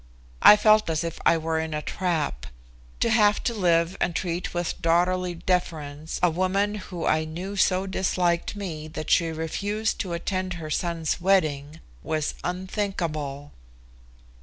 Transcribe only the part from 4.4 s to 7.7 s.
with daughterly deference a woman who I knew